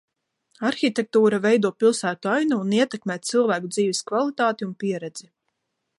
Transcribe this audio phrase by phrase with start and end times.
[0.69, 5.33] Arhitektūra veido pilsētu ainavu un ietekmē cilvēku dzīves kvalitāti un pieredzi.